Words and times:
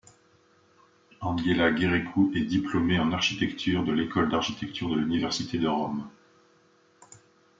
Angela 1.19 1.69
Gerékou 1.75 2.31
est 2.33 2.45
diplômée 2.45 2.97
en 2.99 3.11
architecture 3.11 3.83
de 3.83 3.91
l'École 3.91 4.31
d'architecture 4.31 4.89
de 4.89 4.95
l'Université 4.95 5.59
de 5.59 5.67
Rome. 5.67 6.09